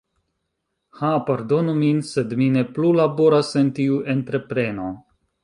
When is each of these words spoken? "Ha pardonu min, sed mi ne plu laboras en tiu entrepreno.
"Ha 1.01 1.11
pardonu 1.27 1.75
min, 1.81 1.99
sed 2.13 2.33
mi 2.41 2.47
ne 2.57 2.65
plu 2.79 2.95
laboras 3.01 3.53
en 3.63 3.71
tiu 3.83 4.01
entrepreno. 4.17 4.89